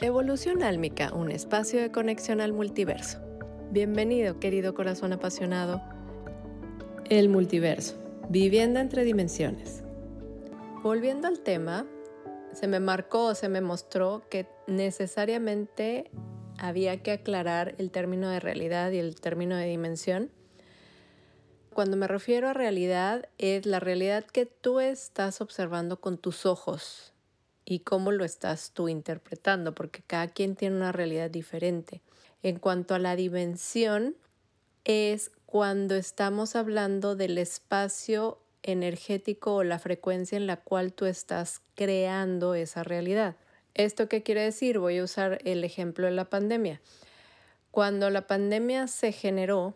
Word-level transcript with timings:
Evolución 0.00 0.62
Álmica, 0.62 1.12
un 1.14 1.30
espacio 1.30 1.80
de 1.80 1.92
conexión 1.92 2.40
al 2.40 2.52
multiverso. 2.52 3.18
Bienvenido, 3.70 4.40
querido 4.40 4.74
corazón 4.74 5.12
apasionado. 5.12 5.80
El 7.08 7.28
multiverso, 7.28 7.96
viviendo 8.28 8.80
entre 8.80 9.04
dimensiones. 9.04 9.84
Volviendo 10.82 11.28
al 11.28 11.40
tema, 11.40 11.86
se 12.52 12.66
me 12.66 12.80
marcó, 12.80 13.34
se 13.34 13.48
me 13.48 13.60
mostró 13.60 14.22
que 14.28 14.48
necesariamente 14.66 16.10
había 16.58 17.02
que 17.02 17.12
aclarar 17.12 17.74
el 17.78 17.90
término 17.90 18.28
de 18.28 18.40
realidad 18.40 18.90
y 18.90 18.98
el 18.98 19.20
término 19.20 19.56
de 19.56 19.66
dimensión. 19.66 20.30
Cuando 21.72 21.96
me 21.96 22.08
refiero 22.08 22.48
a 22.48 22.54
realidad, 22.54 23.28
es 23.38 23.66
la 23.66 23.78
realidad 23.78 24.24
que 24.24 24.46
tú 24.46 24.80
estás 24.80 25.40
observando 25.40 26.00
con 26.00 26.18
tus 26.18 26.44
ojos, 26.44 27.11
y 27.72 27.80
cómo 27.80 28.12
lo 28.12 28.24
estás 28.24 28.72
tú 28.72 28.88
interpretando, 28.88 29.74
porque 29.74 30.02
cada 30.06 30.28
quien 30.28 30.56
tiene 30.56 30.76
una 30.76 30.92
realidad 30.92 31.30
diferente. 31.30 32.02
En 32.42 32.58
cuanto 32.58 32.94
a 32.94 32.98
la 32.98 33.16
dimensión, 33.16 34.14
es 34.84 35.30
cuando 35.46 35.94
estamos 35.94 36.54
hablando 36.54 37.16
del 37.16 37.38
espacio 37.38 38.38
energético 38.62 39.54
o 39.54 39.64
la 39.64 39.78
frecuencia 39.78 40.36
en 40.36 40.46
la 40.46 40.58
cual 40.58 40.92
tú 40.92 41.06
estás 41.06 41.62
creando 41.74 42.54
esa 42.54 42.84
realidad. 42.84 43.36
¿Esto 43.74 44.08
qué 44.08 44.22
quiere 44.22 44.42
decir? 44.42 44.78
Voy 44.78 44.98
a 44.98 45.04
usar 45.04 45.38
el 45.44 45.64
ejemplo 45.64 46.06
de 46.06 46.12
la 46.12 46.26
pandemia. 46.26 46.80
Cuando 47.70 48.10
la 48.10 48.26
pandemia 48.26 48.86
se 48.86 49.12
generó 49.12 49.74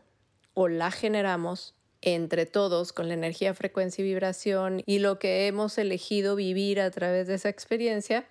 o 0.53 0.69
la 0.69 0.91
generamos, 0.91 1.73
entre 2.07 2.47
todos 2.47 2.93
con 2.93 3.09
la 3.09 3.15
energía, 3.15 3.53
frecuencia 3.53 4.03
y 4.03 4.07
vibración 4.07 4.81
y 4.87 5.01
lo 5.01 5.19
que 5.19 5.49
hemos 5.49 5.77
elegido 5.77 6.37
vivir 6.37 6.81
a 6.81 6.91
través 6.93 7.27
de 7.27 7.35
esa 7.35 7.49
experiencia, 7.49 8.25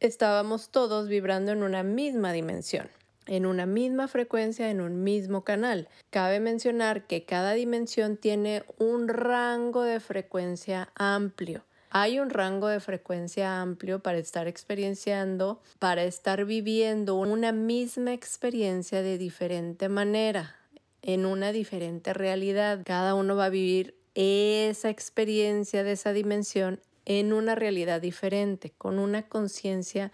estábamos 0.00 0.70
todos 0.70 1.08
vibrando 1.08 1.52
en 1.52 1.62
una 1.62 1.82
misma 1.82 2.32
dimensión, 2.32 2.88
en 3.26 3.44
una 3.44 3.66
misma 3.66 4.08
frecuencia, 4.08 4.70
en 4.70 4.80
un 4.80 5.04
mismo 5.04 5.44
canal. 5.44 5.88
Cabe 6.08 6.40
mencionar 6.40 7.06
que 7.06 7.26
cada 7.26 7.52
dimensión 7.52 8.16
tiene 8.16 8.64
un 8.78 9.08
rango 9.08 9.82
de 9.82 10.00
frecuencia 10.00 10.88
amplio. 10.94 11.64
Hay 11.90 12.18
un 12.18 12.30
rango 12.30 12.68
de 12.68 12.80
frecuencia 12.80 13.60
amplio 13.60 14.00
para 14.00 14.16
estar 14.16 14.48
experienciando, 14.48 15.60
para 15.78 16.04
estar 16.04 16.46
viviendo 16.46 17.16
una 17.16 17.52
misma 17.52 18.14
experiencia 18.14 19.02
de 19.02 19.18
diferente 19.18 19.90
manera 19.90 20.61
en 21.02 21.26
una 21.26 21.52
diferente 21.52 22.14
realidad. 22.14 22.80
Cada 22.84 23.14
uno 23.14 23.36
va 23.36 23.46
a 23.46 23.50
vivir 23.50 23.94
esa 24.14 24.90
experiencia 24.90 25.84
de 25.84 25.92
esa 25.92 26.12
dimensión 26.12 26.80
en 27.04 27.32
una 27.32 27.54
realidad 27.54 28.00
diferente, 28.00 28.70
con 28.70 28.98
una 28.98 29.28
conciencia 29.28 30.12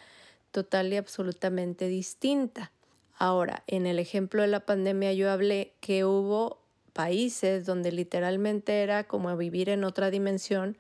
total 0.51 0.93
y 0.93 0.97
absolutamente 0.97 1.89
distinta. 1.89 2.73
Ahora, 3.19 3.65
en 3.67 3.87
el 3.87 3.99
ejemplo 3.99 4.43
de 4.43 4.49
la 4.49 4.65
pandemia 4.65 5.13
yo 5.13 5.31
hablé 5.31 5.75
que 5.81 6.05
hubo 6.05 6.61
países 6.93 7.67
donde 7.67 7.93
literalmente 7.93 8.83
era 8.83 9.05
como 9.05 9.37
vivir 9.37 9.69
en 9.69 9.85
otra 9.85 10.11
dimensión 10.11 10.79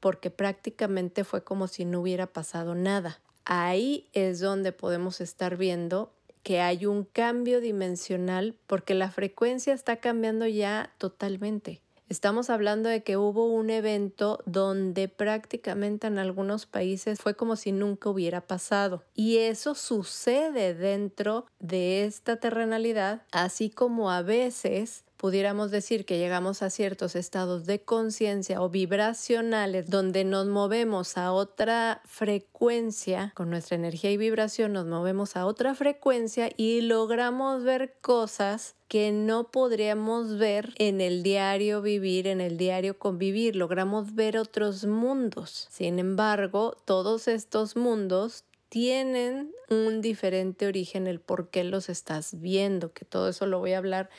porque 0.00 0.30
prácticamente 0.30 1.24
fue 1.24 1.44
como 1.44 1.68
si 1.68 1.84
no 1.84 2.00
hubiera 2.00 2.26
pasado 2.26 2.74
nada. 2.74 3.20
Ahí 3.44 4.08
es 4.12 4.40
donde 4.40 4.72
podemos 4.72 5.20
estar 5.20 5.56
viendo 5.56 6.13
que 6.44 6.60
hay 6.60 6.86
un 6.86 7.04
cambio 7.04 7.60
dimensional 7.60 8.54
porque 8.68 8.94
la 8.94 9.10
frecuencia 9.10 9.74
está 9.74 9.96
cambiando 9.96 10.46
ya 10.46 10.92
totalmente. 10.98 11.80
Estamos 12.10 12.50
hablando 12.50 12.90
de 12.90 13.02
que 13.02 13.16
hubo 13.16 13.46
un 13.46 13.70
evento 13.70 14.38
donde 14.44 15.08
prácticamente 15.08 16.06
en 16.06 16.18
algunos 16.18 16.66
países 16.66 17.18
fue 17.18 17.34
como 17.34 17.56
si 17.56 17.72
nunca 17.72 18.10
hubiera 18.10 18.42
pasado. 18.42 19.02
Y 19.14 19.38
eso 19.38 19.74
sucede 19.74 20.74
dentro 20.74 21.46
de 21.60 22.04
esta 22.04 22.36
terrenalidad, 22.36 23.22
así 23.32 23.70
como 23.70 24.10
a 24.10 24.20
veces 24.20 25.04
pudiéramos 25.24 25.70
decir 25.70 26.04
que 26.04 26.18
llegamos 26.18 26.60
a 26.60 26.68
ciertos 26.68 27.16
estados 27.16 27.64
de 27.64 27.80
conciencia 27.80 28.60
o 28.60 28.68
vibracionales 28.68 29.88
donde 29.88 30.22
nos 30.22 30.48
movemos 30.48 31.16
a 31.16 31.32
otra 31.32 32.02
frecuencia, 32.04 33.32
con 33.34 33.48
nuestra 33.48 33.76
energía 33.76 34.10
y 34.10 34.18
vibración 34.18 34.74
nos 34.74 34.84
movemos 34.84 35.34
a 35.36 35.46
otra 35.46 35.74
frecuencia 35.74 36.50
y 36.58 36.82
logramos 36.82 37.64
ver 37.64 37.94
cosas 38.02 38.74
que 38.86 39.12
no 39.12 39.50
podríamos 39.50 40.36
ver 40.36 40.74
en 40.76 41.00
el 41.00 41.22
diario 41.22 41.80
vivir, 41.80 42.26
en 42.26 42.42
el 42.42 42.58
diario 42.58 42.98
convivir, 42.98 43.56
logramos 43.56 44.14
ver 44.14 44.36
otros 44.36 44.84
mundos. 44.84 45.68
Sin 45.70 45.98
embargo, 45.98 46.76
todos 46.84 47.28
estos 47.28 47.76
mundos 47.76 48.44
tienen 48.68 49.54
un 49.70 50.02
diferente 50.02 50.66
origen, 50.66 51.06
el 51.06 51.20
por 51.20 51.48
qué 51.48 51.64
los 51.64 51.88
estás 51.88 52.40
viendo, 52.42 52.92
que 52.92 53.06
todo 53.06 53.30
eso 53.30 53.46
lo 53.46 53.58
voy 53.60 53.72
a 53.72 53.78
hablar 53.78 54.10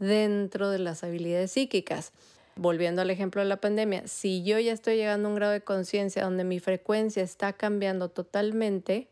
dentro 0.00 0.70
de 0.70 0.80
las 0.80 1.04
habilidades 1.04 1.52
psíquicas. 1.52 2.12
Volviendo 2.56 3.02
al 3.02 3.10
ejemplo 3.10 3.40
de 3.40 3.48
la 3.48 3.60
pandemia, 3.60 4.08
si 4.08 4.42
yo 4.42 4.58
ya 4.58 4.72
estoy 4.72 4.96
llegando 4.96 5.28
a 5.28 5.30
un 5.30 5.36
grado 5.36 5.52
de 5.52 5.60
conciencia 5.60 6.24
donde 6.24 6.42
mi 6.42 6.58
frecuencia 6.58 7.22
está 7.22 7.52
cambiando 7.52 8.08
totalmente, 8.08 9.06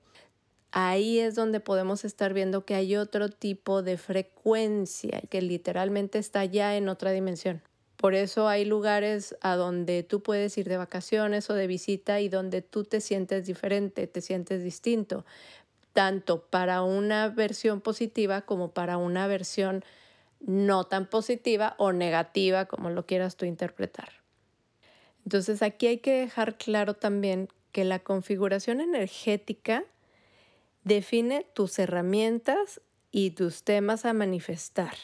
ahí 0.73 1.21
es 1.21 1.37
donde 1.37 1.61
podemos 1.61 2.05
estar 2.05 2.35
viendo 2.35 2.65
que 2.65 2.75
hay 2.75 2.97
otro 2.97 3.29
tipo 3.29 3.83
de 3.83 3.97
frecuencia 3.97 5.23
que 5.31 5.41
literalmente 5.41 6.19
está 6.19 6.45
ya 6.45 6.77
en 6.77 6.89
otra 6.89 7.13
dimensión. 7.13 7.63
Por 7.97 8.15
eso 8.15 8.49
hay 8.49 8.65
lugares 8.65 9.37
a 9.41 9.57
donde 9.57 10.05
tú 10.05 10.23
puedes 10.23 10.57
ir 10.57 10.69
de 10.69 10.77
vacaciones 10.77 11.49
o 11.51 11.55
de 11.55 11.67
visita 11.67 12.21
y 12.21 12.29
donde 12.29 12.63
tú 12.63 12.85
te 12.85 13.01
sientes 13.01 13.47
diferente, 13.47 14.07
te 14.07 14.21
sientes 14.21 14.63
distinto, 14.63 15.25
tanto 15.93 16.43
para 16.43 16.83
una 16.83 17.29
versión 17.29 17.81
positiva 17.81 18.43
como 18.43 18.71
para 18.71 18.99
una 18.99 19.27
versión 19.27 19.85
no 20.41 20.87
tan 20.87 21.07
positiva 21.07 21.75
o 21.79 21.93
negativa 21.93 22.67
como 22.67 22.91
lo 22.91 23.07
quieras 23.07 23.37
tú 23.37 23.45
interpretar. 23.45 24.11
Entonces 25.25 25.63
aquí 25.63 25.87
hay 25.87 25.99
que 25.99 26.13
dejar 26.13 26.57
claro 26.57 26.95
también 26.95 27.49
que 27.73 27.85
la 27.85 27.99
configuración 27.99 28.81
energética 28.81 29.85
define 30.85 31.47
tus 31.55 31.79
herramientas 31.79 32.81
y 33.11 33.33
tus 33.33 33.63
temas 33.63 34.05
a 34.05 34.13
manifestar, 34.13 34.95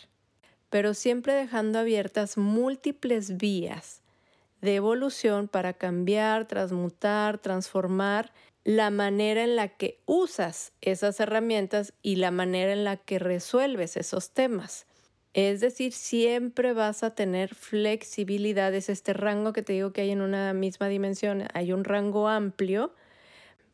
pero 0.70 0.94
siempre 0.94 1.34
dejando 1.34 1.78
abiertas 1.78 2.38
múltiples 2.38 3.36
vías 3.36 4.02
de 4.60 4.76
evolución 4.76 5.48
para 5.48 5.74
cambiar, 5.74 6.46
transmutar, 6.46 7.38
transformar 7.38 8.32
la 8.64 8.88
manera 8.90 9.44
en 9.44 9.56
la 9.56 9.68
que 9.68 10.00
usas 10.06 10.72
esas 10.80 11.20
herramientas 11.20 11.92
y 12.02 12.16
la 12.16 12.30
manera 12.30 12.72
en 12.72 12.84
la 12.84 12.96
que 12.96 13.18
resuelves 13.18 13.98
esos 13.98 14.30
temas. 14.30 14.86
Es 15.34 15.60
decir, 15.60 15.92
siempre 15.92 16.72
vas 16.72 17.02
a 17.02 17.16
tener 17.16 17.56
flexibilidad. 17.56 18.72
Es 18.72 18.88
este 18.88 19.12
rango 19.12 19.52
que 19.52 19.62
te 19.62 19.72
digo 19.72 19.92
que 19.92 20.02
hay 20.02 20.12
en 20.12 20.20
una 20.20 20.54
misma 20.54 20.88
dimensión. 20.88 21.48
Hay 21.54 21.72
un 21.72 21.82
rango 21.82 22.28
amplio 22.28 22.94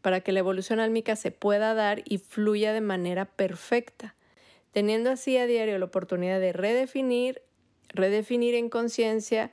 para 0.00 0.22
que 0.22 0.32
la 0.32 0.38
evolución 0.38 0.80
álmica 0.80 1.16
se 1.16 1.30
pueda 1.30 1.74
dar 1.74 2.02
y 2.06 2.16
fluya 2.16 2.72
de 2.72 2.80
manera 2.80 3.26
perfecta. 3.26 4.14
Teniendo 4.72 5.10
así 5.10 5.36
a 5.36 5.46
diario 5.46 5.78
la 5.78 5.84
oportunidad 5.84 6.40
de 6.40 6.54
redefinir, 6.54 7.42
redefinir 7.88 8.54
en 8.54 8.70
conciencia 8.70 9.50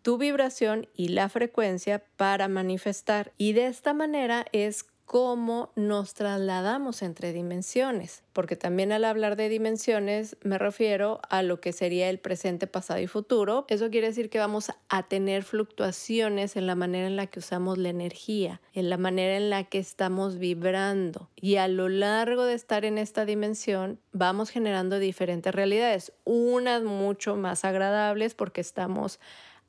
tu 0.00 0.16
vibración 0.16 0.88
y 0.94 1.08
la 1.08 1.28
frecuencia 1.28 2.02
para 2.16 2.48
manifestar. 2.48 3.32
Y 3.36 3.52
de 3.52 3.66
esta 3.66 3.92
manera 3.92 4.46
es 4.52 4.86
cómo 5.04 5.70
nos 5.76 6.14
trasladamos 6.14 7.02
entre 7.02 7.32
dimensiones, 7.32 8.22
porque 8.32 8.56
también 8.56 8.90
al 8.90 9.04
hablar 9.04 9.36
de 9.36 9.48
dimensiones 9.48 10.36
me 10.42 10.58
refiero 10.58 11.20
a 11.28 11.42
lo 11.42 11.60
que 11.60 11.72
sería 11.72 12.08
el 12.08 12.18
presente, 12.18 12.66
pasado 12.66 13.00
y 13.00 13.06
futuro. 13.06 13.66
Eso 13.68 13.90
quiere 13.90 14.08
decir 14.08 14.30
que 14.30 14.38
vamos 14.38 14.72
a 14.88 15.02
tener 15.04 15.44
fluctuaciones 15.44 16.56
en 16.56 16.66
la 16.66 16.74
manera 16.74 17.06
en 17.06 17.16
la 17.16 17.26
que 17.26 17.40
usamos 17.40 17.78
la 17.78 17.90
energía, 17.90 18.60
en 18.72 18.88
la 18.88 18.96
manera 18.96 19.36
en 19.36 19.50
la 19.50 19.64
que 19.64 19.78
estamos 19.78 20.38
vibrando. 20.38 21.28
Y 21.36 21.56
a 21.56 21.68
lo 21.68 21.88
largo 21.88 22.44
de 22.44 22.54
estar 22.54 22.84
en 22.84 22.98
esta 22.98 23.24
dimensión 23.24 24.00
vamos 24.12 24.50
generando 24.50 24.98
diferentes 24.98 25.54
realidades, 25.54 26.12
unas 26.24 26.82
mucho 26.82 27.36
más 27.36 27.64
agradables 27.64 28.34
porque 28.34 28.62
estamos 28.62 29.20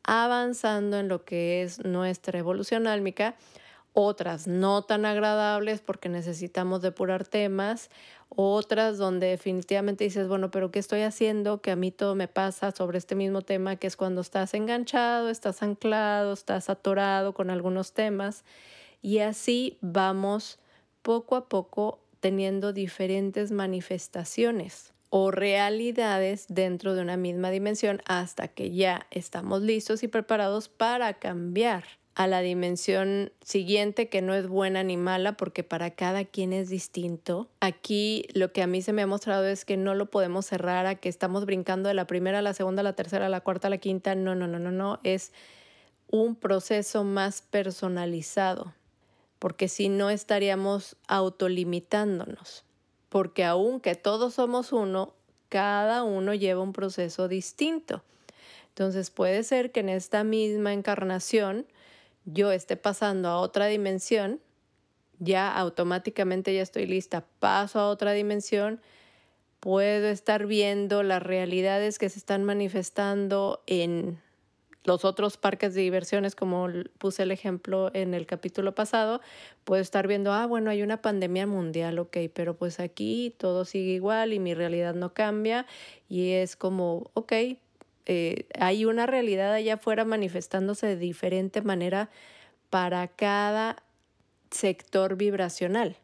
avanzando 0.04 1.00
en 1.00 1.08
lo 1.08 1.26
que 1.26 1.64
es 1.64 1.84
nuestra 1.84 2.40
evolución 2.40 2.88
álmica, 2.88 3.36
otras 3.96 4.46
no 4.46 4.84
tan 4.84 5.06
agradables 5.06 5.80
porque 5.80 6.10
necesitamos 6.10 6.82
depurar 6.82 7.26
temas, 7.26 7.90
otras 8.28 8.98
donde 8.98 9.28
definitivamente 9.28 10.04
dices, 10.04 10.28
bueno, 10.28 10.52
pero 10.52 10.70
¿qué 10.70 10.80
estoy 10.80 11.02
haciendo? 11.02 11.62
Que 11.62 11.72
a 11.72 11.78
mí 11.78 11.92
todo 11.92 12.14
me 12.14 12.28
pasa 12.28 12.72
sobre 12.72 12.98
este 12.98 13.16
mismo 13.16 13.42
tema, 13.42 13.78
que 13.78 13.88
es 13.88 13.96
cuando 13.96 14.20
estás 14.20 14.54
enganchado, 14.54 15.30
estás 15.30 15.64
anclado, 15.64 16.34
estás 16.34 16.70
atorado 16.70 17.34
con 17.34 17.50
algunos 17.50 17.94
temas 17.94 18.44
y 19.02 19.20
así 19.20 19.78
vamos 19.80 20.60
poco 21.02 21.38
a 21.38 21.48
poco 21.48 22.00
teniendo 22.20 22.74
diferentes 22.74 23.52
manifestaciones 23.52 24.94
o 25.10 25.32
realidades 25.32 26.48
dentro 26.50 26.96
de 26.96 27.02
una 27.02 27.16
misma 27.16 27.50
dimensión 27.50 28.02
hasta 28.06 28.50
que 28.50 28.72
ya 28.72 29.08
estamos 29.10 29.62
listos 29.62 30.04
y 30.04 30.10
preparados 30.10 30.68
para 30.68 31.14
cambiar 31.14 31.86
a 32.16 32.28
la 32.28 32.40
dimensión 32.40 33.32
siguiente 33.44 34.08
que 34.08 34.22
no 34.22 34.34
es 34.34 34.48
buena 34.48 34.84
ni 34.84 34.96
mala 34.96 35.36
porque 35.36 35.64
para 35.64 35.92
cada 35.92 36.24
quien 36.24 36.54
es 36.54 36.70
distinto. 36.70 37.50
Aquí 37.60 38.26
lo 38.34 38.54
que 38.54 38.64
a 38.64 38.68
mí 38.68 38.82
se 38.82 38.94
me 38.94 39.02
ha 39.02 39.08
mostrado 39.08 39.46
es 39.46 39.66
que 39.66 39.76
no 39.76 39.94
lo 39.96 40.10
podemos 40.10 40.46
cerrar 40.46 40.86
a 40.86 40.96
que 40.96 41.10
estamos 41.10 41.46
brincando 41.46 41.90
de 41.90 41.94
la 41.94 42.08
primera 42.08 42.40
a 42.40 42.42
la 42.42 42.54
segunda, 42.54 42.80
a 42.80 42.84
la 42.84 42.94
tercera, 42.94 43.26
a 43.26 43.30
la 43.30 43.42
cuarta, 43.42 43.68
a 43.68 43.70
la 43.70 43.80
quinta. 43.80 44.16
No, 44.16 44.34
no, 44.34 44.48
no, 44.48 44.60
no, 44.60 44.72
no. 44.72 45.00
Es 45.04 45.34
un 46.10 46.36
proceso 46.36 47.04
más 47.04 47.42
personalizado 47.42 48.74
porque 49.40 49.68
si 49.68 49.90
no 49.90 50.10
estaríamos 50.10 50.96
autolimitándonos. 51.08 52.64
Porque 53.10 53.44
aunque 53.44 53.96
todos 53.96 54.36
somos 54.36 54.72
uno, 54.72 55.14
cada 55.50 56.04
uno 56.04 56.34
lleva 56.34 56.62
un 56.62 56.74
proceso 56.74 57.28
distinto. 57.28 58.04
Entonces 58.70 59.12
puede 59.12 59.44
ser 59.44 59.72
que 59.72 59.82
en 59.82 59.90
esta 59.90 60.24
misma 60.24 60.74
encarnación 60.74 61.66
yo 62.26 62.52
esté 62.52 62.76
pasando 62.78 63.30
a 63.30 63.38
otra 63.38 63.68
dimensión, 63.68 64.42
ya 65.20 65.52
automáticamente 65.54 66.54
ya 66.54 66.62
estoy 66.62 66.86
lista, 66.86 67.26
paso 67.40 67.80
a 67.80 67.90
otra 67.90 68.12
dimensión, 68.12 68.82
puedo 69.60 70.08
estar 70.08 70.46
viendo 70.46 71.04
las 71.04 71.24
realidades 71.24 71.98
que 71.98 72.10
se 72.10 72.20
están 72.20 72.44
manifestando 72.44 73.64
en 73.68 74.20
los 74.84 75.04
otros 75.04 75.38
parques 75.38 75.74
de 75.74 75.82
diversiones, 75.82 76.36
como 76.36 76.68
puse 77.00 77.24
el 77.24 77.32
ejemplo 77.32 77.90
en 77.94 78.14
el 78.14 78.28
capítulo 78.28 78.76
pasado, 78.76 79.22
puedo 79.64 79.82
estar 79.82 80.08
viendo, 80.08 80.32
ah, 80.32 80.46
bueno, 80.46 80.70
hay 80.70 80.84
una 80.84 81.02
pandemia 81.02 81.48
mundial, 81.48 81.98
ok, 81.98 82.18
pero 82.34 82.56
pues 82.56 82.80
aquí 82.80 83.34
todo 83.38 83.66
sigue 83.66 83.94
igual 83.94 84.34
y 84.34 84.40
mi 84.40 84.54
realidad 84.54 84.94
no 84.94 85.14
cambia 85.14 85.66
y 86.08 86.34
es 86.34 86.56
como, 86.56 87.10
ok, 87.14 87.34
eh, 88.06 88.48
hay 88.60 88.86
una 88.86 89.06
realidad 89.06 89.54
allá 89.54 89.76
afuera 89.76 90.06
manifestándose 90.06 90.88
de 90.88 90.98
diferente 90.98 91.62
manera 91.62 92.10
para 92.70 93.08
cada 93.08 93.78
sector 94.52 95.16
vibracional. 95.16 95.98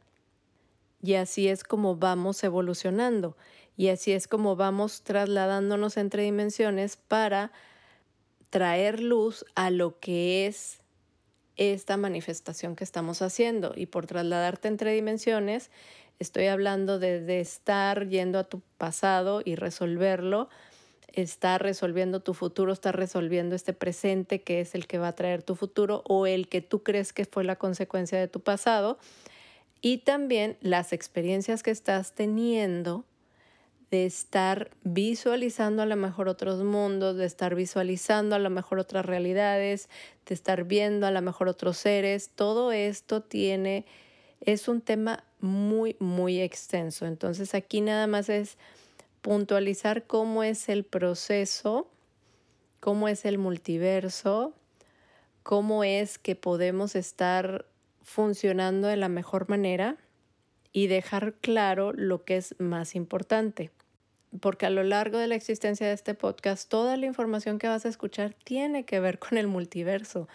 Y 1.01 1.15
así 1.15 1.47
es 1.47 1.63
como 1.63 1.95
vamos 1.95 2.43
evolucionando 2.43 3.35
y 3.77 3.89
así 3.89 4.11
es 4.11 4.27
como 4.27 4.55
vamos 4.55 5.01
trasladándonos 5.01 5.97
entre 5.97 6.23
dimensiones 6.23 6.97
para 6.97 7.51
traer 8.49 8.99
luz 8.99 9.45
a 9.55 9.71
lo 9.71 9.99
que 9.99 10.45
es 10.45 10.81
esta 11.55 11.97
manifestación 11.97 12.75
que 12.75 12.83
estamos 12.83 13.21
haciendo. 13.21 13.73
Y 13.75 13.87
por 13.87 14.05
trasladarte 14.05 14.67
entre 14.67 14.93
dimensiones, 14.93 15.71
estoy 16.19 16.47
hablando 16.47 16.99
de, 16.99 17.21
de 17.21 17.39
estar 17.39 18.07
yendo 18.07 18.39
a 18.39 18.43
tu 18.43 18.61
pasado 18.77 19.41
y 19.43 19.55
resolverlo 19.55 20.49
está 21.13 21.57
resolviendo 21.57 22.21
tu 22.21 22.33
futuro, 22.33 22.73
está 22.73 22.91
resolviendo 22.91 23.55
este 23.55 23.73
presente 23.73 24.41
que 24.41 24.61
es 24.61 24.75
el 24.75 24.87
que 24.87 24.97
va 24.97 25.09
a 25.09 25.15
traer 25.15 25.43
tu 25.43 25.55
futuro 25.55 26.03
o 26.05 26.27
el 26.27 26.47
que 26.47 26.61
tú 26.61 26.83
crees 26.83 27.13
que 27.13 27.25
fue 27.25 27.43
la 27.43 27.55
consecuencia 27.55 28.19
de 28.19 28.27
tu 28.27 28.39
pasado. 28.41 28.97
Y 29.81 29.99
también 29.99 30.57
las 30.61 30.93
experiencias 30.93 31.63
que 31.63 31.71
estás 31.71 32.13
teniendo 32.13 33.05
de 33.91 34.05
estar 34.05 34.71
visualizando 34.83 35.81
a 35.81 35.85
lo 35.85 35.97
mejor 35.97 36.29
otros 36.29 36.63
mundos, 36.63 37.17
de 37.17 37.25
estar 37.25 37.55
visualizando 37.55 38.35
a 38.35 38.39
lo 38.39 38.49
mejor 38.49 38.79
otras 38.79 39.05
realidades, 39.05 39.89
de 40.25 40.33
estar 40.33 40.63
viendo 40.63 41.07
a 41.07 41.11
lo 41.11 41.21
mejor 41.21 41.49
otros 41.49 41.77
seres. 41.77 42.29
Todo 42.33 42.71
esto 42.71 43.21
tiene, 43.21 43.85
es 44.39 44.69
un 44.69 44.79
tema 44.79 45.25
muy, 45.41 45.97
muy 45.99 46.39
extenso. 46.39 47.05
Entonces 47.05 47.53
aquí 47.53 47.81
nada 47.81 48.07
más 48.07 48.29
es 48.29 48.57
puntualizar 49.21 50.05
cómo 50.05 50.43
es 50.43 50.69
el 50.69 50.83
proceso, 50.83 51.87
cómo 52.79 53.07
es 53.07 53.25
el 53.25 53.37
multiverso, 53.37 54.53
cómo 55.43 55.83
es 55.83 56.17
que 56.17 56.35
podemos 56.35 56.95
estar 56.95 57.65
funcionando 58.01 58.87
de 58.87 58.97
la 58.97 59.09
mejor 59.09 59.49
manera 59.49 59.97
y 60.73 60.87
dejar 60.87 61.33
claro 61.35 61.93
lo 61.93 62.23
que 62.23 62.37
es 62.37 62.55
más 62.59 62.95
importante. 62.95 63.71
Porque 64.39 64.65
a 64.65 64.69
lo 64.69 64.83
largo 64.83 65.17
de 65.17 65.27
la 65.27 65.35
existencia 65.35 65.87
de 65.87 65.93
este 65.93 66.13
podcast, 66.13 66.69
toda 66.69 66.95
la 66.97 67.05
información 67.05 67.59
que 67.59 67.67
vas 67.67 67.85
a 67.85 67.89
escuchar 67.89 68.33
tiene 68.43 68.85
que 68.85 68.99
ver 68.99 69.19
con 69.19 69.37
el 69.37 69.47
multiverso, 69.47 70.27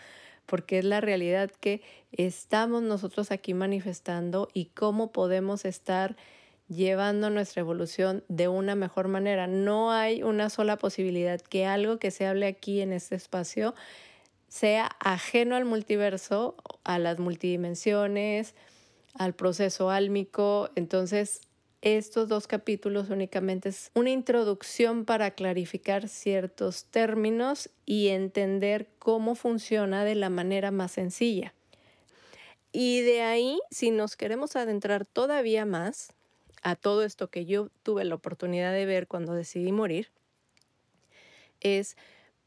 porque 0.44 0.78
es 0.78 0.84
la 0.84 1.00
realidad 1.00 1.50
que 1.50 1.82
estamos 2.12 2.82
nosotros 2.82 3.30
aquí 3.30 3.54
manifestando 3.54 4.48
y 4.52 4.66
cómo 4.66 5.12
podemos 5.12 5.64
estar 5.64 6.16
llevando 6.68 7.30
nuestra 7.30 7.60
evolución 7.60 8.24
de 8.28 8.48
una 8.48 8.74
mejor 8.74 9.08
manera. 9.08 9.46
No 9.46 9.92
hay 9.92 10.22
una 10.22 10.50
sola 10.50 10.76
posibilidad 10.76 11.40
que 11.40 11.66
algo 11.66 11.98
que 11.98 12.10
se 12.10 12.26
hable 12.26 12.46
aquí 12.46 12.80
en 12.80 12.92
este 12.92 13.14
espacio 13.14 13.74
sea 14.48 14.90
ajeno 15.00 15.56
al 15.56 15.64
multiverso, 15.64 16.56
a 16.84 16.98
las 16.98 17.18
multidimensiones, 17.18 18.54
al 19.14 19.34
proceso 19.34 19.90
álmico. 19.90 20.70
Entonces, 20.76 21.40
estos 21.82 22.28
dos 22.28 22.46
capítulos 22.46 23.10
únicamente 23.10 23.68
es 23.68 23.90
una 23.94 24.10
introducción 24.10 25.04
para 25.04 25.32
clarificar 25.32 26.08
ciertos 26.08 26.86
términos 26.86 27.70
y 27.84 28.08
entender 28.08 28.88
cómo 28.98 29.34
funciona 29.34 30.04
de 30.04 30.14
la 30.14 30.30
manera 30.30 30.70
más 30.70 30.92
sencilla. 30.92 31.54
Y 32.72 33.02
de 33.02 33.22
ahí, 33.22 33.60
si 33.70 33.90
nos 33.90 34.16
queremos 34.16 34.56
adentrar 34.56 35.06
todavía 35.06 35.64
más, 35.64 36.12
a 36.66 36.74
todo 36.74 37.04
esto 37.04 37.30
que 37.30 37.46
yo 37.46 37.70
tuve 37.84 38.04
la 38.04 38.16
oportunidad 38.16 38.72
de 38.72 38.86
ver 38.86 39.06
cuando 39.06 39.34
decidí 39.34 39.70
morir, 39.70 40.10
es 41.60 41.96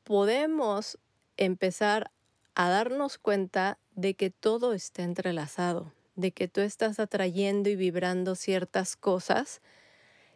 podemos 0.04 1.00
empezar 1.38 2.12
a 2.54 2.68
darnos 2.68 3.18
cuenta 3.18 3.80
de 3.96 4.16
que 4.16 4.30
todo 4.30 4.74
está 4.74 5.04
entrelazado, 5.04 5.94
de 6.18 6.34
que 6.34 6.50
tú 6.50 6.60
estás 6.60 7.00
atrayendo 7.00 7.70
y 7.70 7.78
vibrando 7.78 8.36
ciertas 8.36 8.98
cosas 8.98 9.62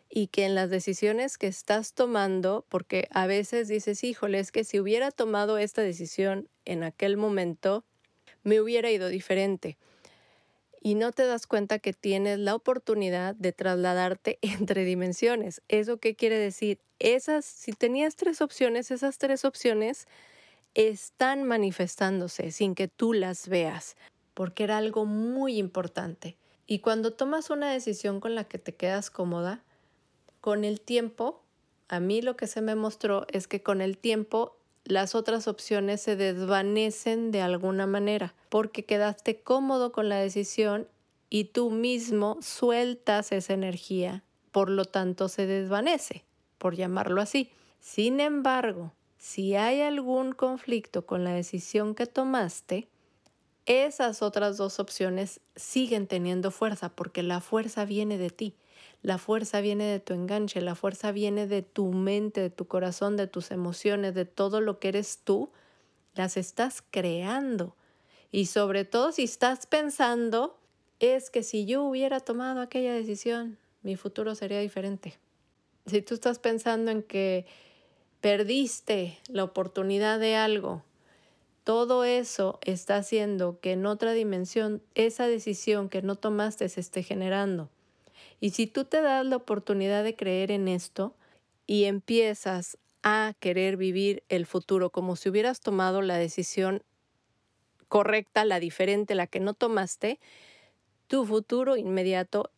y 0.09 0.27
que 0.27 0.45
en 0.45 0.55
las 0.55 0.69
decisiones 0.69 1.37
que 1.37 1.47
estás 1.47 1.93
tomando, 1.93 2.65
porque 2.69 3.09
a 3.11 3.27
veces 3.27 3.67
dices, 3.67 4.01
híjole, 4.05 4.39
es 4.39 4.53
que 4.53 4.63
si 4.63 4.79
hubiera 4.79 5.11
tomado 5.11 5.57
esta 5.57 5.81
decisión 5.81 6.47
en 6.63 6.83
aquel 6.83 7.17
momento, 7.17 7.83
me 8.43 8.61
hubiera 8.61 8.89
ido 8.91 9.09
diferente 9.09 9.77
y 10.83 10.95
no 10.95 11.13
te 11.13 11.25
das 11.25 11.47
cuenta 11.47 11.79
que 11.79 11.93
tienes 11.93 12.37
la 12.37 12.53
oportunidad 12.53 13.35
de 13.35 13.53
trasladarte 13.53 14.37
entre 14.41 14.83
dimensiones. 14.83 15.61
¿Eso 15.69 15.97
qué 15.97 16.15
quiere 16.15 16.37
decir? 16.37 16.79
Esas, 16.99 17.45
si 17.45 17.71
tenías 17.71 18.15
tres 18.17 18.41
opciones, 18.41 18.91
esas 18.91 19.17
tres 19.17 19.45
opciones 19.45 20.07
están 20.75 21.43
manifestándose 21.43 22.51
sin 22.51 22.75
que 22.75 22.89
tú 22.89 23.13
las 23.13 23.47
veas, 23.47 23.95
porque 24.33 24.65
era 24.65 24.77
algo 24.77 25.05
muy 25.05 25.57
importante. 25.57 26.35
Y 26.67 26.79
cuando 26.79 27.13
tomas 27.13 27.49
una 27.49 27.71
decisión 27.71 28.19
con 28.19 28.35
la 28.35 28.43
que 28.43 28.57
te 28.57 28.75
quedas 28.75 29.09
cómoda, 29.09 29.63
con 30.41 30.65
el 30.65 30.81
tiempo, 30.81 31.41
a 31.87 31.99
mí 31.99 32.21
lo 32.21 32.35
que 32.35 32.47
se 32.47 32.61
me 32.61 32.75
mostró 32.75 33.25
es 33.29 33.47
que 33.47 33.61
con 33.61 33.81
el 33.81 33.97
tiempo 33.97 34.57
las 34.85 35.15
otras 35.15 35.47
opciones 35.47 36.01
se 36.01 36.15
desvanecen 36.15 37.31
de 37.31 37.41
alguna 37.41 37.87
manera, 37.87 38.35
porque 38.49 38.83
quedaste 38.83 39.41
cómodo 39.41 39.91
con 39.91 40.09
la 40.09 40.17
decisión 40.17 40.87
y 41.29 41.45
tú 41.45 41.71
mismo 41.71 42.37
sueltas 42.41 43.31
esa 43.31 43.53
energía, 43.53 44.23
por 44.51 44.69
lo 44.69 44.85
tanto 44.85 45.29
se 45.29 45.45
desvanece, 45.47 46.25
por 46.57 46.75
llamarlo 46.75 47.21
así. 47.21 47.49
Sin 47.79 48.19
embargo, 48.19 48.93
si 49.17 49.55
hay 49.55 49.81
algún 49.81 50.33
conflicto 50.33 51.05
con 51.05 51.23
la 51.23 51.31
decisión 51.31 51.95
que 51.95 52.05
tomaste, 52.05 52.87
esas 53.65 54.21
otras 54.21 54.57
dos 54.57 54.79
opciones 54.79 55.39
siguen 55.55 56.07
teniendo 56.07 56.51
fuerza 56.51 56.89
porque 56.89 57.23
la 57.23 57.39
fuerza 57.39 57.85
viene 57.85 58.17
de 58.17 58.29
ti. 58.29 58.55
La 59.03 59.17
fuerza 59.17 59.59
viene 59.59 59.83
de 59.83 59.99
tu 59.99 60.13
enganche, 60.13 60.61
la 60.61 60.75
fuerza 60.75 61.11
viene 61.11 61.45
de 61.45 61.61
tu 61.61 61.91
mente, 61.91 62.39
de 62.39 62.49
tu 62.49 62.67
corazón, 62.67 63.17
de 63.17 63.27
tus 63.27 63.51
emociones, 63.51 64.15
de 64.15 64.23
todo 64.23 64.61
lo 64.61 64.79
que 64.79 64.87
eres 64.87 65.19
tú. 65.25 65.51
Las 66.15 66.37
estás 66.37 66.81
creando. 66.89 67.75
Y 68.31 68.45
sobre 68.45 68.85
todo 68.85 69.11
si 69.11 69.23
estás 69.23 69.67
pensando, 69.67 70.57
es 70.99 71.29
que 71.29 71.43
si 71.43 71.65
yo 71.65 71.83
hubiera 71.83 72.21
tomado 72.21 72.61
aquella 72.61 72.93
decisión, 72.93 73.57
mi 73.81 73.97
futuro 73.97 74.35
sería 74.35 74.61
diferente. 74.61 75.19
Si 75.85 76.01
tú 76.01 76.13
estás 76.13 76.39
pensando 76.39 76.89
en 76.89 77.03
que 77.03 77.45
perdiste 78.21 79.19
la 79.27 79.43
oportunidad 79.43 80.17
de 80.17 80.37
algo, 80.37 80.81
todo 81.65 82.05
eso 82.05 82.57
está 82.61 82.95
haciendo 82.95 83.59
que 83.59 83.73
en 83.73 83.85
otra 83.85 84.13
dimensión 84.13 84.81
esa 84.95 85.27
decisión 85.27 85.89
que 85.89 86.01
no 86.01 86.15
tomaste 86.15 86.69
se 86.69 86.79
esté 86.79 87.03
generando. 87.03 87.69
Y 88.39 88.51
si 88.51 88.67
tú 88.67 88.85
te 88.85 89.01
das 89.01 89.25
la 89.25 89.35
oportunidad 89.35 90.03
de 90.03 90.15
creer 90.15 90.51
en 90.51 90.67
esto 90.67 91.15
y 91.65 91.85
empiezas 91.85 92.77
a 93.03 93.33
querer 93.39 93.77
vivir 93.77 94.23
el 94.29 94.45
futuro 94.45 94.89
como 94.89 95.15
si 95.15 95.29
hubieras 95.29 95.59
tomado 95.59 96.01
la 96.01 96.17
decisión 96.17 96.83
correcta, 97.87 98.45
la 98.45 98.59
diferente, 98.59 99.15
la 99.15 99.27
que 99.27 99.39
no 99.39 99.53
tomaste, 99.53 100.19
tu 101.07 101.25
futuro 101.25 101.77
inmediato 101.77 102.49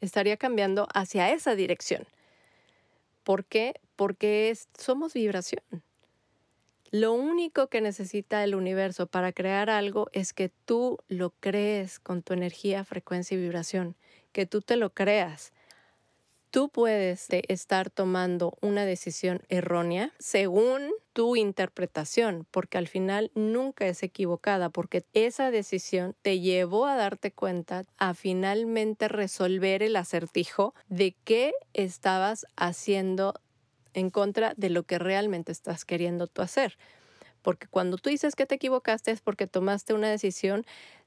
estaría 0.00 0.36
cambiando 0.36 0.88
hacia 0.94 1.30
esa 1.32 1.54
dirección. 1.54 2.06
¿Por 3.24 3.44
qué? 3.44 3.74
Porque 3.96 4.56
somos 4.78 5.14
vibración. 5.14 5.62
Lo 6.92 7.12
único 7.12 7.66
que 7.66 7.80
necesita 7.80 8.44
el 8.44 8.54
universo 8.54 9.06
para 9.08 9.32
crear 9.32 9.68
algo 9.68 10.08
es 10.12 10.32
que 10.32 10.50
tú 10.64 10.98
lo 11.08 11.30
crees 11.40 11.98
con 11.98 12.22
tu 12.22 12.32
energía, 12.32 12.84
frecuencia 12.84 13.36
y 13.36 13.40
vibración, 13.40 13.96
que 14.36 14.44
tú 14.44 14.60
te 14.60 14.76
lo 14.76 14.90
creas. 14.90 15.54
Tú 16.50 16.68
puedes 16.68 17.26
estar 17.30 17.88
tomando 17.88 18.52
una 18.60 18.84
decisión 18.84 19.40
errónea 19.48 20.12
según 20.18 20.90
tu 21.14 21.36
interpretación, 21.36 22.46
porque 22.50 22.76
al 22.76 22.86
final 22.86 23.30
nunca 23.34 23.86
es 23.86 24.02
equivocada, 24.02 24.68
porque 24.68 25.06
esa 25.14 25.50
decisión 25.50 26.14
te 26.20 26.38
llevó 26.38 26.84
a 26.84 26.96
darte 26.96 27.32
cuenta, 27.32 27.84
a 27.96 28.12
finalmente 28.12 29.08
resolver 29.08 29.82
el 29.82 29.96
acertijo 29.96 30.74
de 30.90 31.16
qué 31.24 31.54
estabas 31.72 32.44
haciendo 32.56 33.40
en 33.94 34.10
contra 34.10 34.52
de 34.58 34.68
lo 34.68 34.82
que 34.82 34.98
realmente 34.98 35.50
estás 35.50 35.86
queriendo 35.86 36.26
tú 36.26 36.42
hacer. 36.42 36.76
Porque 37.40 37.68
cuando 37.68 37.96
tú 37.96 38.10
dices 38.10 38.34
que 38.34 38.44
te 38.44 38.56
equivocaste 38.56 39.12
es 39.12 39.22
porque 39.22 39.46
tomaste 39.46 39.94
una 39.94 40.10
decisión 40.10 40.66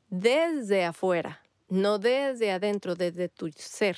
desde 0.10 0.84
afuera, 0.84 1.44
no 1.70 2.00
desde 2.00 2.52
adentro, 2.52 2.96
desde 2.96 3.30
tu 3.30 3.50
ser. 3.56 3.98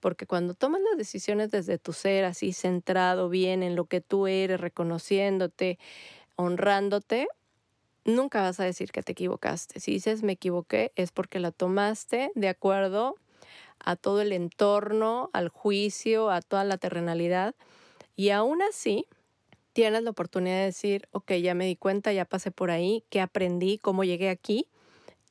Porque 0.00 0.26
cuando 0.26 0.54
tomas 0.54 0.80
las 0.80 0.96
decisiones 0.96 1.50
desde 1.50 1.78
tu 1.78 1.92
ser, 1.92 2.24
así 2.24 2.52
centrado 2.52 3.28
bien 3.28 3.62
en 3.62 3.76
lo 3.76 3.86
que 3.86 4.00
tú 4.00 4.26
eres, 4.26 4.60
reconociéndote, 4.60 5.78
honrándote, 6.36 7.26
nunca 8.04 8.42
vas 8.42 8.60
a 8.60 8.64
decir 8.64 8.90
que 8.90 9.02
te 9.02 9.12
equivocaste. 9.12 9.80
Si 9.80 9.92
dices 9.92 10.22
me 10.22 10.32
equivoqué 10.32 10.92
es 10.96 11.10
porque 11.12 11.40
la 11.40 11.50
tomaste 11.50 12.30
de 12.34 12.48
acuerdo 12.48 13.16
a 13.80 13.96
todo 13.96 14.20
el 14.20 14.32
entorno, 14.32 15.30
al 15.32 15.48
juicio, 15.48 16.30
a 16.30 16.42
toda 16.42 16.64
la 16.64 16.78
terrenalidad 16.78 17.54
y 18.16 18.30
aún 18.30 18.62
así, 18.62 19.06
tienes 19.72 20.02
la 20.02 20.10
oportunidad 20.10 20.56
de 20.56 20.64
decir, 20.64 21.08
ok, 21.12 21.34
ya 21.34 21.54
me 21.54 21.66
di 21.66 21.76
cuenta, 21.76 22.12
ya 22.12 22.24
pasé 22.24 22.50
por 22.50 22.72
ahí, 22.72 23.04
qué 23.10 23.20
aprendí, 23.20 23.78
cómo 23.78 24.02
llegué 24.02 24.28
aquí, 24.28 24.66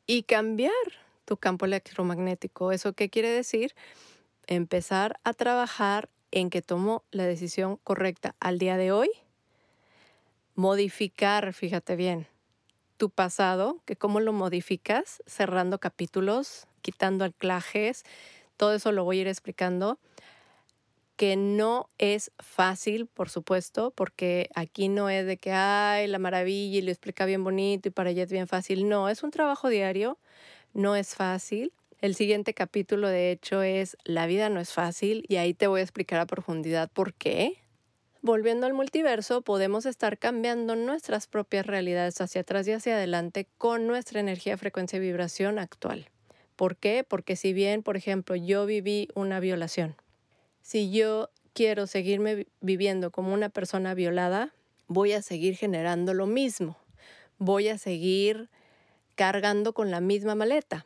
y 0.06 0.24
cambiar 0.24 0.72
tu 1.28 1.36
campo 1.36 1.66
electromagnético. 1.66 2.72
¿Eso 2.72 2.94
qué 2.94 3.10
quiere 3.10 3.30
decir? 3.30 3.76
Empezar 4.48 5.20
a 5.26 5.34
trabajar 5.34 6.10
en 6.32 6.50
que 6.50 6.62
tomo 6.62 7.04
la 7.12 7.26
decisión 7.26 7.78
correcta 7.84 8.36
al 8.40 8.60
día 8.60 8.78
de 8.78 8.94
hoy, 8.94 9.10
modificar, 10.56 11.54
fíjate 11.54 11.98
bien, 11.98 12.28
tu 12.96 13.10
pasado, 13.10 13.82
que 13.86 13.98
cómo 13.98 14.22
lo 14.22 14.32
modificas, 14.32 15.22
cerrando 15.28 15.80
capítulos, 15.80 16.66
quitando 16.82 17.26
anclajes, 17.26 18.04
todo 18.56 18.74
eso 18.74 18.94
lo 18.94 19.04
voy 19.04 19.20
a 19.20 19.22
ir 19.22 19.28
explicando 19.28 20.00
que 21.18 21.36
no 21.36 21.90
es 21.98 22.32
fácil, 22.40 23.08
por 23.08 23.30
supuesto, 23.30 23.92
porque 23.92 24.50
aquí 24.56 24.88
no 24.88 25.10
es 25.10 25.26
de 25.26 25.38
que, 25.38 25.52
ay, 25.52 26.08
la 26.08 26.20
maravilla 26.20 26.78
y 26.78 26.82
lo 26.84 26.92
explica 26.92 27.26
bien 27.26 27.44
bonito 27.44 27.90
y 27.90 27.92
para 27.92 28.12
ella 28.12 28.24
es 28.24 28.32
bien 28.32 28.48
fácil. 28.48 28.88
No, 28.88 29.10
es 29.10 29.24
un 29.24 29.32
trabajo 29.32 29.68
diario, 29.68 30.20
no 30.78 30.96
es 30.96 31.16
fácil. 31.16 31.74
El 32.02 32.14
siguiente 32.14 32.54
capítulo, 32.54 33.08
de 33.08 33.32
hecho, 33.32 33.64
es 33.64 33.98
La 34.04 34.28
vida 34.28 34.50
no 34.50 34.60
es 34.60 34.72
fácil 34.72 35.26
y 35.28 35.38
ahí 35.38 35.56
te 35.56 35.66
voy 35.66 35.80
a 35.80 35.84
explicar 35.84 36.20
a 36.20 36.28
profundidad 36.28 36.90
por 36.92 37.16
qué. 37.16 37.64
Volviendo 38.22 38.68
al 38.68 38.76
multiverso, 38.76 39.42
podemos 39.42 39.88
estar 39.88 40.20
cambiando 40.20 40.76
nuestras 40.76 41.26
propias 41.26 41.66
realidades 41.66 42.22
hacia 42.22 42.42
atrás 42.42 42.68
y 42.68 42.74
hacia 42.74 42.96
adelante 42.96 43.48
con 43.58 43.88
nuestra 43.88 44.20
energía, 44.20 44.56
frecuencia 44.56 44.98
y 44.98 45.00
vibración 45.00 45.58
actual. 45.58 46.10
¿Por 46.56 46.76
qué? 46.76 47.04
Porque 47.04 47.36
si 47.36 47.54
bien, 47.54 47.82
por 47.82 47.98
ejemplo, 47.98 48.36
yo 48.36 48.68
viví 48.68 49.08
una 49.16 49.40
violación, 49.40 49.96
si 50.62 50.92
yo 50.92 51.32
quiero 51.54 51.88
seguirme 51.88 52.46
viviendo 52.62 53.10
como 53.10 53.34
una 53.34 53.50
persona 53.50 53.96
violada, 53.96 54.54
voy 54.88 55.14
a 55.14 55.24
seguir 55.24 55.56
generando 55.56 56.14
lo 56.14 56.28
mismo. 56.28 56.78
Voy 57.40 57.68
a 57.68 57.80
seguir 57.80 58.50
cargando 59.18 59.74
con 59.74 59.92
la 59.92 60.00
misma 60.00 60.36
maleta. 60.36 60.86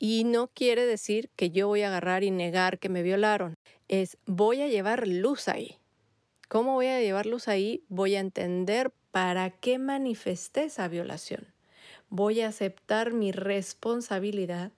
Y 0.00 0.24
no 0.24 0.48
quiere 0.48 0.84
decir 0.84 1.30
que 1.36 1.50
yo 1.50 1.68
voy 1.68 1.82
a 1.82 1.88
agarrar 1.88 2.24
y 2.24 2.32
negar 2.32 2.80
que 2.80 2.88
me 2.88 3.04
violaron. 3.04 3.54
Es 3.86 4.18
voy 4.26 4.62
a 4.62 4.66
llevar 4.66 5.06
luz 5.06 5.46
ahí. 5.46 5.78
¿Cómo 6.48 6.72
voy 6.72 6.88
a 6.88 7.00
llevar 7.00 7.26
luz 7.26 7.46
ahí? 7.46 7.84
Voy 7.88 8.16
a 8.16 8.20
entender 8.20 8.92
para 9.12 9.50
qué 9.50 9.78
manifesté 9.78 10.64
esa 10.64 10.88
violación. 10.88 11.46
Voy 12.08 12.40
a 12.40 12.48
aceptar 12.48 13.12
mi 13.12 13.30
responsabilidad 13.30 14.72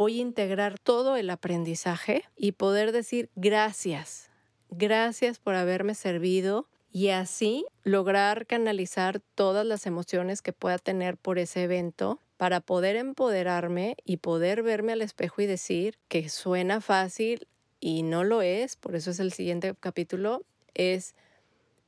voy 0.00 0.18
a 0.18 0.22
integrar 0.22 0.78
todo 0.78 1.16
el 1.16 1.28
aprendizaje 1.28 2.24
y 2.34 2.52
poder 2.52 2.90
decir 2.90 3.28
gracias, 3.36 4.30
gracias 4.70 5.38
por 5.38 5.54
haberme 5.54 5.94
servido 5.94 6.70
y 6.90 7.08
así 7.10 7.66
lograr 7.84 8.46
canalizar 8.46 9.20
todas 9.34 9.66
las 9.66 9.84
emociones 9.84 10.40
que 10.40 10.54
pueda 10.54 10.78
tener 10.78 11.18
por 11.18 11.38
ese 11.38 11.64
evento 11.64 12.18
para 12.40 12.62
poder 12.62 12.96
empoderarme 12.96 13.98
y 14.02 14.16
poder 14.16 14.62
verme 14.62 14.92
al 14.92 15.02
espejo 15.02 15.42
y 15.42 15.46
decir 15.46 15.98
que 16.08 16.30
suena 16.30 16.80
fácil 16.80 17.46
y 17.80 18.02
no 18.02 18.24
lo 18.24 18.40
es, 18.40 18.76
por 18.76 18.96
eso 18.96 19.10
es 19.10 19.20
el 19.20 19.30
siguiente 19.30 19.74
capítulo, 19.78 20.42
es 20.72 21.14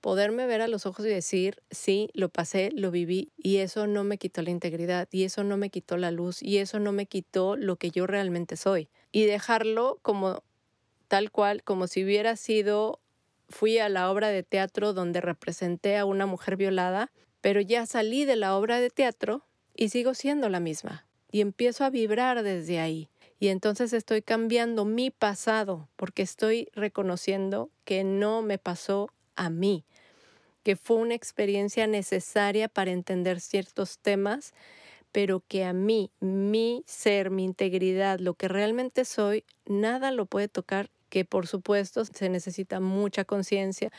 poderme 0.03 0.45
ver 0.45 0.61
a 0.61 0.69
los 0.69 0.85
ojos 0.85 1.07
y 1.07 1.09
decir, 1.09 1.63
sí, 1.71 2.11
lo 2.13 2.29
pasé, 2.29 2.69
lo 2.75 2.91
viví 2.91 3.33
y 3.39 3.59
eso 3.59 3.87
no 3.87 4.05
me 4.05 4.19
quitó 4.19 4.43
la 4.43 4.51
integridad 4.51 5.09
y 5.11 5.25
eso 5.25 5.43
no 5.43 5.57
me 5.57 5.71
quitó 5.71 5.97
la 5.97 6.11
luz 6.11 6.43
y 6.43 6.59
eso 6.59 6.79
no 6.79 6.93
me 6.93 7.07
quitó 7.07 7.57
lo 7.57 7.77
que 7.77 7.91
yo 7.91 8.07
realmente 8.07 8.59
soy. 8.59 8.91
Y 9.11 9.25
dejarlo 9.25 10.01
como 10.03 10.43
tal 11.09 11.31
cual, 11.31 11.63
como 11.63 11.87
si 11.87 12.05
hubiera 12.05 12.37
sido, 12.37 13.01
fui 13.49 13.79
a 13.79 13.89
la 13.89 14.11
obra 14.11 14.29
de 14.29 14.43
teatro 14.43 14.93
donde 14.93 15.23
representé 15.23 15.97
a 15.97 16.05
una 16.05 16.27
mujer 16.27 16.59
violada, 16.59 17.11
pero 17.41 17.63
ya 17.63 17.87
salí 17.87 18.27
de 18.27 18.37
la 18.37 18.55
obra 18.55 18.81
de 18.81 18.91
teatro 18.91 19.47
y 19.75 19.89
sigo 19.89 20.15
siendo 20.15 20.49
la 20.49 20.61
misma. 20.61 21.07
Y 21.31 21.41
empiezo 21.41 21.85
a 21.85 21.91
vibrar 21.91 22.43
desde 22.43 22.79
ahí. 22.79 23.09
Y 23.39 23.49
entonces 23.49 23.93
estoy 23.93 24.23
cambiando 24.23 24.85
mi 24.85 25.11
pasado 25.11 25.89
porque 25.97 26.23
estoy 26.23 26.69
reconociendo 26.75 27.71
que 27.85 28.05
no 28.05 28.43
me 28.43 28.59
pasó 28.59 29.11
a 29.35 29.51
mí, 29.51 29.85
que 30.63 30.77
fue 30.77 30.99
una 30.99 31.15
experiencia 31.15 31.87
necesaria 31.87 32.69
para 32.69 32.93
entender 32.93 33.41
ciertos 33.41 33.99
temas, 33.99 34.55
pero 35.11 35.43
que 35.47 35.65
a 35.65 35.73
mí, 35.73 36.11
mi 36.21 36.85
ser, 36.87 37.31
mi 37.31 37.45
integridad, 37.45 38.21
lo 38.21 38.35
que 38.35 38.49
realmente 38.49 39.05
soy, 39.05 39.45
nada 39.67 40.13
lo 40.13 40.27
puede 40.27 40.49
tocar, 40.49 40.91
que 41.09 41.25
por 41.25 41.47
supuesto 41.47 42.05
se 42.05 42.29
necesita 42.29 42.81
mucha 42.81 43.25
conciencia. 43.25 43.91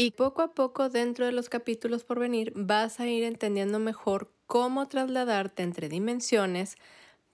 Y 0.00 0.12
poco 0.12 0.42
a 0.42 0.54
poco 0.54 0.90
dentro 0.90 1.26
de 1.26 1.32
los 1.32 1.48
capítulos 1.48 2.04
por 2.04 2.20
venir 2.20 2.52
vas 2.54 3.00
a 3.00 3.08
ir 3.08 3.24
entendiendo 3.24 3.80
mejor 3.80 4.30
cómo 4.46 4.86
trasladarte 4.86 5.64
entre 5.64 5.88
dimensiones 5.88 6.76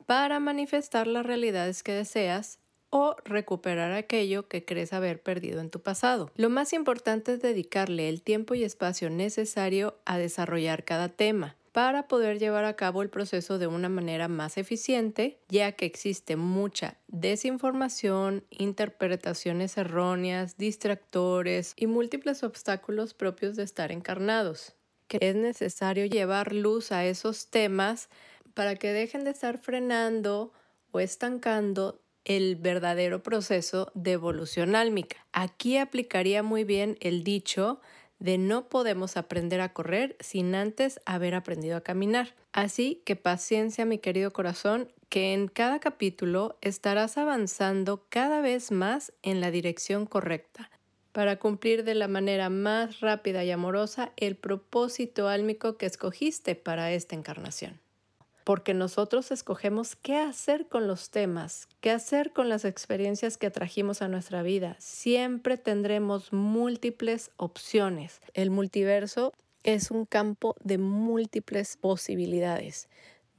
para 0.06 0.40
manifestar 0.40 1.06
las 1.06 1.26
realidades 1.26 1.82
que 1.82 1.92
deseas 1.92 2.60
o 2.88 3.16
recuperar 3.26 3.92
aquello 3.92 4.48
que 4.48 4.64
crees 4.64 4.94
haber 4.94 5.20
perdido 5.20 5.60
en 5.60 5.68
tu 5.68 5.82
pasado. 5.82 6.30
Lo 6.36 6.48
más 6.48 6.72
importante 6.72 7.34
es 7.34 7.42
dedicarle 7.42 8.08
el 8.08 8.22
tiempo 8.22 8.54
y 8.54 8.64
espacio 8.64 9.10
necesario 9.10 9.98
a 10.06 10.16
desarrollar 10.16 10.84
cada 10.84 11.10
tema 11.10 11.56
para 11.74 12.06
poder 12.06 12.38
llevar 12.38 12.64
a 12.66 12.76
cabo 12.76 13.02
el 13.02 13.10
proceso 13.10 13.58
de 13.58 13.66
una 13.66 13.88
manera 13.88 14.28
más 14.28 14.58
eficiente, 14.58 15.40
ya 15.48 15.72
que 15.72 15.86
existe 15.86 16.36
mucha 16.36 16.98
desinformación, 17.08 18.44
interpretaciones 18.50 19.76
erróneas, 19.76 20.56
distractores 20.56 21.72
y 21.76 21.88
múltiples 21.88 22.44
obstáculos 22.44 23.12
propios 23.12 23.56
de 23.56 23.64
estar 23.64 23.90
encarnados. 23.90 24.76
Que 25.08 25.18
es 25.20 25.34
necesario 25.34 26.06
llevar 26.06 26.52
luz 26.52 26.92
a 26.92 27.04
esos 27.06 27.50
temas 27.50 28.08
para 28.54 28.76
que 28.76 28.92
dejen 28.92 29.24
de 29.24 29.30
estar 29.32 29.58
frenando 29.58 30.52
o 30.92 31.00
estancando 31.00 32.00
el 32.24 32.54
verdadero 32.54 33.24
proceso 33.24 33.90
de 33.94 34.12
evolución 34.12 34.76
álmica. 34.76 35.26
Aquí 35.32 35.76
aplicaría 35.78 36.44
muy 36.44 36.62
bien 36.62 36.96
el 37.00 37.24
dicho 37.24 37.80
de 38.18 38.38
no 38.38 38.68
podemos 38.68 39.16
aprender 39.16 39.60
a 39.60 39.72
correr 39.72 40.16
sin 40.20 40.54
antes 40.54 41.00
haber 41.04 41.34
aprendido 41.34 41.76
a 41.76 41.82
caminar. 41.82 42.34
Así 42.52 43.02
que 43.04 43.16
paciencia 43.16 43.84
mi 43.84 43.98
querido 43.98 44.32
corazón, 44.32 44.92
que 45.08 45.32
en 45.32 45.48
cada 45.48 45.80
capítulo 45.80 46.58
estarás 46.60 47.18
avanzando 47.18 48.06
cada 48.08 48.40
vez 48.40 48.70
más 48.70 49.12
en 49.22 49.40
la 49.40 49.50
dirección 49.50 50.06
correcta 50.06 50.70
para 51.12 51.38
cumplir 51.38 51.84
de 51.84 51.94
la 51.94 52.08
manera 52.08 52.50
más 52.50 52.98
rápida 52.98 53.44
y 53.44 53.52
amorosa 53.52 54.12
el 54.16 54.34
propósito 54.34 55.28
álmico 55.28 55.76
que 55.76 55.86
escogiste 55.86 56.56
para 56.56 56.90
esta 56.90 57.14
encarnación 57.14 57.80
porque 58.44 58.74
nosotros 58.74 59.30
escogemos 59.30 59.96
qué 59.96 60.18
hacer 60.18 60.68
con 60.68 60.86
los 60.86 61.10
temas, 61.10 61.66
qué 61.80 61.90
hacer 61.90 62.32
con 62.32 62.50
las 62.50 62.66
experiencias 62.66 63.38
que 63.38 63.50
trajimos 63.50 64.02
a 64.02 64.08
nuestra 64.08 64.42
vida. 64.42 64.76
Siempre 64.78 65.56
tendremos 65.56 66.32
múltiples 66.32 67.30
opciones. 67.38 68.20
El 68.34 68.50
multiverso 68.50 69.32
es 69.62 69.90
un 69.90 70.04
campo 70.04 70.56
de 70.62 70.76
múltiples 70.76 71.78
posibilidades, 71.78 72.88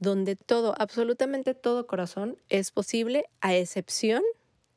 donde 0.00 0.34
todo, 0.34 0.74
absolutamente 0.76 1.54
todo 1.54 1.86
corazón 1.86 2.36
es 2.48 2.72
posible 2.72 3.26
a 3.40 3.54
excepción 3.54 4.22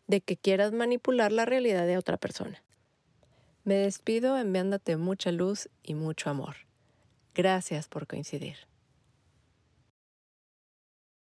de 0.05 0.21
que 0.21 0.37
quieras 0.37 0.73
manipular 0.73 1.31
la 1.31 1.45
realidad 1.45 1.87
de 1.87 1.97
otra 1.97 2.17
persona. 2.17 2.63
Me 3.63 3.75
despido 3.75 4.37
enviándote 4.37 4.95
mucha 4.95 5.31
luz 5.31 5.69
y 5.83 5.95
mucho 5.95 6.29
amor. 6.29 6.55
Gracias 7.33 7.87
por 7.87 8.07
coincidir. 8.07 8.68